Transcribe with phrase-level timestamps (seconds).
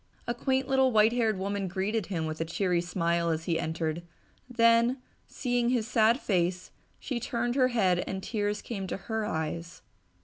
[0.25, 4.01] A quaint little white haired woman greeted him with a cheery smile as he entered,
[4.49, 9.83] then, seeing his sad face, she turned her head and tears came to her eyes.